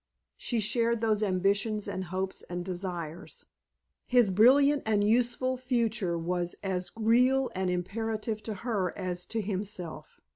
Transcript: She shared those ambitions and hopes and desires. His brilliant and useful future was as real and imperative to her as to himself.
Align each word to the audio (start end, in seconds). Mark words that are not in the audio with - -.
She 0.35 0.59
shared 0.59 0.99
those 0.99 1.21
ambitions 1.21 1.87
and 1.87 2.05
hopes 2.05 2.41
and 2.49 2.65
desires. 2.65 3.45
His 4.07 4.31
brilliant 4.31 4.81
and 4.83 5.03
useful 5.03 5.57
future 5.57 6.17
was 6.17 6.55
as 6.63 6.89
real 6.95 7.51
and 7.53 7.69
imperative 7.69 8.41
to 8.49 8.53
her 8.65 8.97
as 8.97 9.27
to 9.27 9.41
himself. 9.41 10.19